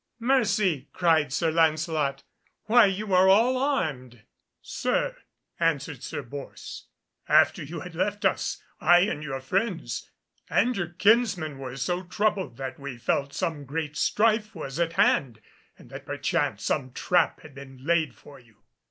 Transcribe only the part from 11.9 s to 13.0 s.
troubled that we